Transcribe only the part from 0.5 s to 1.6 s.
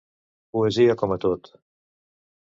Poesia com a tot.